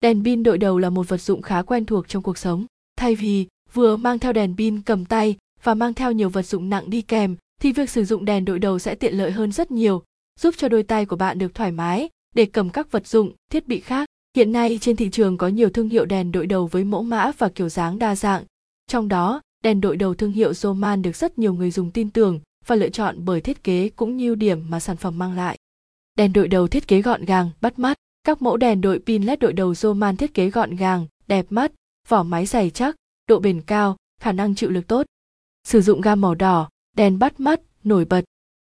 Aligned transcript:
Đèn 0.00 0.24
pin 0.24 0.42
đội 0.42 0.58
đầu 0.58 0.78
là 0.78 0.90
một 0.90 1.08
vật 1.08 1.20
dụng 1.20 1.42
khá 1.42 1.62
quen 1.62 1.86
thuộc 1.86 2.08
trong 2.08 2.22
cuộc 2.22 2.38
sống. 2.38 2.66
Thay 2.96 3.14
vì 3.14 3.46
vừa 3.72 3.96
mang 3.96 4.18
theo 4.18 4.32
đèn 4.32 4.56
pin 4.56 4.82
cầm 4.82 5.04
tay 5.04 5.36
và 5.62 5.74
mang 5.74 5.94
theo 5.94 6.12
nhiều 6.12 6.28
vật 6.28 6.42
dụng 6.42 6.68
nặng 6.68 6.90
đi 6.90 7.02
kèm, 7.02 7.36
thì 7.60 7.72
việc 7.72 7.90
sử 7.90 8.04
dụng 8.04 8.24
đèn 8.24 8.44
đội 8.44 8.58
đầu 8.58 8.78
sẽ 8.78 8.94
tiện 8.94 9.14
lợi 9.14 9.30
hơn 9.30 9.52
rất 9.52 9.70
nhiều, 9.70 10.02
giúp 10.40 10.54
cho 10.58 10.68
đôi 10.68 10.82
tay 10.82 11.06
của 11.06 11.16
bạn 11.16 11.38
được 11.38 11.54
thoải 11.54 11.72
mái 11.72 12.08
để 12.34 12.46
cầm 12.46 12.70
các 12.70 12.90
vật 12.90 13.06
dụng, 13.06 13.32
thiết 13.50 13.68
bị 13.68 13.80
khác. 13.80 14.08
Hiện 14.36 14.52
nay 14.52 14.78
trên 14.80 14.96
thị 14.96 15.10
trường 15.10 15.36
có 15.36 15.48
nhiều 15.48 15.70
thương 15.70 15.88
hiệu 15.88 16.04
đèn 16.04 16.32
đội 16.32 16.46
đầu 16.46 16.66
với 16.66 16.84
mẫu 16.84 17.02
mã 17.02 17.30
và 17.38 17.48
kiểu 17.48 17.68
dáng 17.68 17.98
đa 17.98 18.16
dạng. 18.16 18.44
Trong 18.86 19.08
đó, 19.08 19.40
đèn 19.64 19.80
đội 19.80 19.96
đầu 19.96 20.14
thương 20.14 20.32
hiệu 20.32 20.54
Roman 20.54 21.02
được 21.02 21.16
rất 21.16 21.38
nhiều 21.38 21.54
người 21.54 21.70
dùng 21.70 21.90
tin 21.90 22.10
tưởng 22.10 22.40
và 22.66 22.76
lựa 22.76 22.88
chọn 22.88 23.24
bởi 23.24 23.40
thiết 23.40 23.64
kế 23.64 23.88
cũng 23.88 24.16
như 24.16 24.34
điểm 24.34 24.70
mà 24.70 24.80
sản 24.80 24.96
phẩm 24.96 25.18
mang 25.18 25.36
lại. 25.36 25.58
Đèn 26.16 26.32
đội 26.32 26.48
đầu 26.48 26.68
thiết 26.68 26.88
kế 26.88 27.02
gọn 27.02 27.24
gàng, 27.24 27.50
bắt 27.60 27.78
mắt. 27.78 27.98
Các 28.24 28.42
mẫu 28.42 28.56
đèn 28.56 28.80
đội 28.80 28.98
pin 29.06 29.22
LED 29.22 29.38
đội 29.38 29.52
đầu 29.52 29.74
Roman 29.74 30.16
thiết 30.16 30.34
kế 30.34 30.50
gọn 30.50 30.76
gàng, 30.76 31.06
đẹp 31.26 31.46
mắt, 31.50 31.72
vỏ 32.08 32.22
máy 32.22 32.46
dày 32.46 32.70
chắc, 32.70 32.96
độ 33.26 33.38
bền 33.38 33.60
cao, 33.60 33.96
khả 34.20 34.32
năng 34.32 34.54
chịu 34.54 34.70
lực 34.70 34.86
tốt. 34.86 35.06
Sử 35.64 35.80
dụng 35.80 36.00
gam 36.00 36.20
màu 36.20 36.34
đỏ, 36.34 36.68
đèn 36.96 37.18
bắt 37.18 37.40
mắt, 37.40 37.60
nổi 37.84 38.04
bật. 38.04 38.24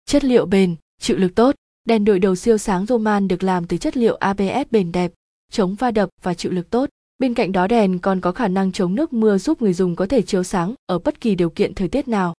Chất 0.07 0.25
liệu 0.25 0.47
bền, 0.47 0.77
chịu 1.01 1.17
lực 1.17 1.35
tốt. 1.35 1.55
Đèn 1.85 2.05
đội 2.05 2.19
đầu 2.19 2.35
siêu 2.35 2.59
sáng 2.59 2.87
Roman 2.87 3.29
được 3.29 3.43
làm 3.43 3.67
từ 3.67 3.77
chất 3.77 3.97
liệu 3.97 4.17
ABS 4.17 4.71
bền 4.71 4.93
đẹp, 4.93 5.13
chống 5.53 5.75
va 5.75 5.91
đập 5.91 6.09
và 6.23 6.35
chịu 6.35 6.53
lực 6.53 6.71
tốt. 6.71 6.89
Bên 7.19 7.35
cạnh 7.35 7.53
đó 7.53 7.67
đèn 7.67 7.99
còn 7.99 8.21
có 8.21 8.33
khả 8.33 8.49
năng 8.49 8.73
chống 8.73 8.95
nước 8.95 9.13
mưa 9.13 9.39
giúp 9.39 9.63
người 9.63 9.73
dùng 9.73 9.97
có 9.97 10.07
thể 10.07 10.23
chiếu 10.23 10.43
sáng 10.43 10.75
ở 10.87 10.99
bất 10.99 11.21
kỳ 11.21 11.35
điều 11.35 11.51
kiện 11.51 11.75
thời 11.75 11.89
tiết 11.89 12.09
nào. 12.09 12.35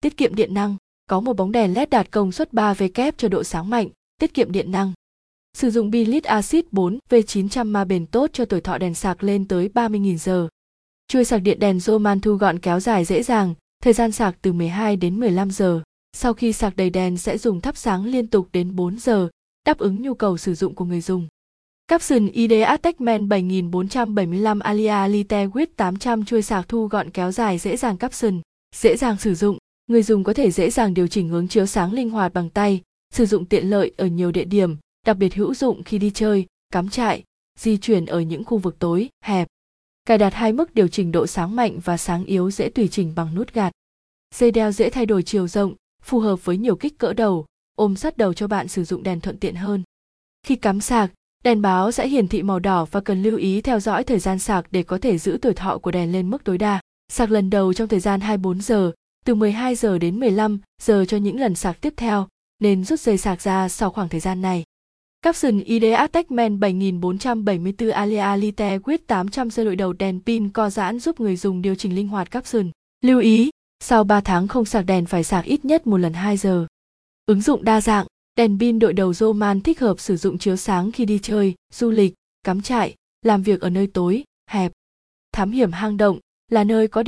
Tiết 0.00 0.16
kiệm 0.16 0.34
điện 0.34 0.54
năng, 0.54 0.76
có 1.06 1.20
một 1.20 1.32
bóng 1.32 1.52
đèn 1.52 1.74
LED 1.74 1.88
đạt 1.88 2.10
công 2.10 2.32
suất 2.32 2.52
3W 2.52 3.12
cho 3.16 3.28
độ 3.28 3.44
sáng 3.44 3.70
mạnh, 3.70 3.88
tiết 4.20 4.34
kiệm 4.34 4.52
điện 4.52 4.72
năng. 4.72 4.92
Sử 5.54 5.70
dụng 5.70 5.92
pin 5.92 6.22
acid 6.22 6.64
4 6.70 6.98
V900 7.10 7.66
ma 7.66 7.84
bền 7.84 8.06
tốt 8.06 8.30
cho 8.32 8.44
tuổi 8.44 8.60
thọ 8.60 8.78
đèn 8.78 8.94
sạc 8.94 9.22
lên 9.22 9.48
tới 9.48 9.70
30.000 9.74 10.16
giờ. 10.16 10.48
Chuôi 11.08 11.24
sạc 11.24 11.42
điện 11.42 11.58
đèn 11.58 11.78
Zoman 11.78 12.20
thu 12.20 12.34
gọn 12.34 12.58
kéo 12.58 12.80
dài 12.80 13.04
dễ 13.04 13.22
dàng, 13.22 13.54
thời 13.82 13.92
gian 13.92 14.12
sạc 14.12 14.36
từ 14.42 14.52
12 14.52 14.96
đến 14.96 15.20
15 15.20 15.50
giờ. 15.50 15.82
Sau 16.12 16.34
khi 16.34 16.52
sạc 16.52 16.76
đầy 16.76 16.90
đèn 16.90 17.16
sẽ 17.16 17.38
dùng 17.38 17.60
thắp 17.60 17.76
sáng 17.76 18.04
liên 18.04 18.26
tục 18.26 18.48
đến 18.52 18.76
4 18.76 18.98
giờ, 18.98 19.28
đáp 19.66 19.78
ứng 19.78 20.02
nhu 20.02 20.14
cầu 20.14 20.38
sử 20.38 20.54
dụng 20.54 20.74
của 20.74 20.84
người 20.84 21.00
dùng. 21.00 21.28
Capson 21.88 22.26
ID 22.26 22.52
Attachment 22.66 23.28
7475 23.28 24.60
Alia 24.60 25.08
Lite 25.08 25.46
with 25.46 25.66
800 25.76 26.24
chuôi 26.24 26.42
sạc 26.42 26.68
thu 26.68 26.86
gọn 26.86 27.10
kéo 27.10 27.32
dài 27.32 27.58
dễ 27.58 27.76
dàng 27.76 27.96
Capson, 27.96 28.40
dễ 28.76 28.96
dàng 28.96 29.16
sử 29.16 29.34
dụng. 29.34 29.58
Người 29.86 30.02
dùng 30.02 30.24
có 30.24 30.34
thể 30.34 30.50
dễ 30.50 30.70
dàng 30.70 30.94
điều 30.94 31.06
chỉnh 31.06 31.28
hướng 31.28 31.48
chiếu 31.48 31.66
sáng 31.66 31.92
linh 31.92 32.10
hoạt 32.10 32.32
bằng 32.32 32.50
tay, 32.50 32.82
sử 33.14 33.26
dụng 33.26 33.44
tiện 33.44 33.70
lợi 33.70 33.92
ở 33.96 34.06
nhiều 34.06 34.32
địa 34.32 34.44
điểm, 34.44 34.76
đặc 35.06 35.16
biệt 35.16 35.34
hữu 35.34 35.54
dụng 35.54 35.82
khi 35.82 35.98
đi 35.98 36.10
chơi, 36.10 36.46
cắm 36.72 36.88
trại, 36.88 37.24
di 37.58 37.76
chuyển 37.76 38.06
ở 38.06 38.20
những 38.20 38.44
khu 38.44 38.58
vực 38.58 38.78
tối, 38.78 39.08
hẹp. 39.24 39.48
Cài 40.04 40.18
đặt 40.18 40.34
hai 40.34 40.52
mức 40.52 40.74
điều 40.74 40.88
chỉnh 40.88 41.12
độ 41.12 41.26
sáng 41.26 41.56
mạnh 41.56 41.78
và 41.84 41.96
sáng 41.96 42.24
yếu 42.24 42.50
dễ 42.50 42.68
tùy 42.68 42.88
chỉnh 42.88 43.14
bằng 43.14 43.34
nút 43.34 43.52
gạt. 43.52 43.72
Dây 44.34 44.50
đeo 44.50 44.72
dễ 44.72 44.90
thay 44.90 45.06
đổi 45.06 45.22
chiều 45.22 45.48
rộng, 45.48 45.74
phù 46.02 46.20
hợp 46.20 46.44
với 46.44 46.56
nhiều 46.56 46.76
kích 46.76 46.98
cỡ 46.98 47.12
đầu, 47.12 47.46
ôm 47.76 47.96
sát 47.96 48.16
đầu 48.16 48.34
cho 48.34 48.46
bạn 48.46 48.68
sử 48.68 48.84
dụng 48.84 49.02
đèn 49.02 49.20
thuận 49.20 49.38
tiện 49.38 49.54
hơn. 49.54 49.82
Khi 50.42 50.56
cắm 50.56 50.80
sạc, 50.80 51.10
đèn 51.44 51.62
báo 51.62 51.92
sẽ 51.92 52.08
hiển 52.08 52.28
thị 52.28 52.42
màu 52.42 52.58
đỏ 52.58 52.84
và 52.90 53.00
cần 53.00 53.22
lưu 53.22 53.38
ý 53.38 53.60
theo 53.60 53.80
dõi 53.80 54.04
thời 54.04 54.18
gian 54.18 54.38
sạc 54.38 54.66
để 54.70 54.82
có 54.82 54.98
thể 54.98 55.18
giữ 55.18 55.38
tuổi 55.42 55.54
thọ 55.54 55.78
của 55.78 55.90
đèn 55.90 56.12
lên 56.12 56.30
mức 56.30 56.44
tối 56.44 56.58
đa. 56.58 56.80
Sạc 57.08 57.30
lần 57.30 57.50
đầu 57.50 57.72
trong 57.72 57.88
thời 57.88 58.00
gian 58.00 58.20
24 58.20 58.60
giờ, 58.60 58.92
từ 59.24 59.34
12 59.34 59.74
giờ 59.74 59.98
đến 59.98 60.20
15 60.20 60.60
giờ 60.82 61.04
cho 61.08 61.16
những 61.16 61.40
lần 61.40 61.54
sạc 61.54 61.80
tiếp 61.80 61.94
theo, 61.96 62.28
nên 62.60 62.84
rút 62.84 63.00
dây 63.00 63.18
sạc 63.18 63.42
ra 63.42 63.68
sau 63.68 63.90
khoảng 63.90 64.08
thời 64.08 64.20
gian 64.20 64.42
này. 64.42 64.64
Capson 65.24 65.60
ID 65.64 65.84
Attachment 65.96 66.58
7474 66.60 67.90
Alia 67.90 68.36
Lite 68.36 68.78
Quyết 68.78 69.06
800 69.06 69.50
sơ 69.50 69.64
đội 69.64 69.76
đầu 69.76 69.92
đèn 69.92 70.20
pin 70.26 70.48
co 70.48 70.70
giãn 70.70 70.98
giúp 70.98 71.20
người 71.20 71.36
dùng 71.36 71.62
điều 71.62 71.74
chỉnh 71.74 71.94
linh 71.94 72.08
hoạt 72.08 72.30
capson. 72.30 72.70
Lưu 73.04 73.20
ý, 73.20 73.50
sau 73.80 74.04
3 74.04 74.20
tháng 74.20 74.48
không 74.48 74.64
sạc 74.64 74.86
đèn 74.86 75.06
phải 75.06 75.24
sạc 75.24 75.44
ít 75.44 75.64
nhất 75.64 75.86
một 75.86 75.96
lần 75.96 76.12
2 76.12 76.36
giờ. 76.36 76.66
Ứng 77.26 77.42
dụng 77.42 77.64
đa 77.64 77.80
dạng, 77.80 78.06
đèn 78.36 78.58
pin 78.60 78.78
đội 78.78 78.92
đầu 78.92 79.14
Roman 79.14 79.60
thích 79.60 79.80
hợp 79.80 80.00
sử 80.00 80.16
dụng 80.16 80.38
chiếu 80.38 80.56
sáng 80.56 80.92
khi 80.92 81.04
đi 81.04 81.18
chơi, 81.18 81.54
du 81.72 81.90
lịch, 81.90 82.14
cắm 82.44 82.62
trại, 82.62 82.94
làm 83.22 83.42
việc 83.42 83.60
ở 83.60 83.70
nơi 83.70 83.86
tối, 83.86 84.24
hẹp. 84.50 84.72
Thám 85.32 85.50
hiểm 85.50 85.72
hang 85.72 85.96
động 85.96 86.18
là 86.50 86.64
nơi 86.64 86.88
có 86.88 86.98